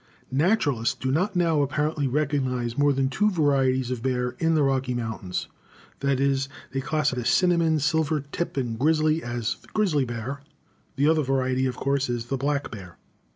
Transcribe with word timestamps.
Naturalists 0.31 0.95
do 0.95 1.11
not 1.11 1.35
now 1.35 1.61
apparently 1.61 2.07
recognize 2.07 2.75
more 2.75 2.91
than 2.91 3.07
two 3.07 3.29
varieties 3.29 3.91
of 3.91 4.01
bear 4.01 4.31
in 4.39 4.55
the 4.55 4.63
Rocky 4.63 4.95
Mountains; 4.95 5.47
that 5.99 6.19
is, 6.19 6.49
they 6.71 6.81
class 6.81 7.11
the 7.11 7.23
cinnamon, 7.23 7.77
silver 7.77 8.21
tip, 8.21 8.57
and 8.57 8.79
grizzly 8.79 9.21
as 9.21 9.57
grizzly 9.75 10.05
bear. 10.05 10.41
The 10.95 11.07
other 11.07 11.21
variety, 11.21 11.67
of 11.67 11.75
course, 11.77 12.09
is 12.09 12.25
the 12.29 12.37
black 12.37 12.71
bear. 12.71 12.97